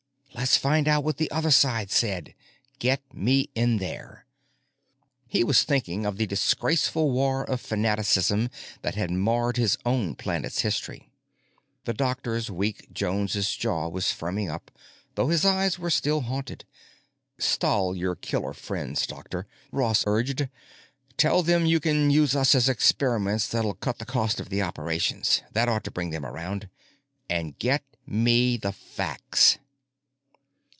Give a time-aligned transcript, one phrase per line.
[0.33, 2.33] Let's find out what the other side said.
[2.79, 4.25] Get me in there."
[5.27, 8.49] He was thinking of the disgraceful war of fanaticism
[8.81, 11.11] that had marred his own planet's history.
[11.83, 14.71] The doctor's weak Jones jaw was firming up,
[15.13, 16.65] though his eyes were still haunted.
[17.37, 20.47] "Stall your killer friends, doctor," Ross urged.
[21.17, 25.43] "Tell them you can use us for experiments that'll cut the cost of the operations.
[25.51, 26.67] That ought to bring them around.
[27.29, 29.59] And get me the facts!"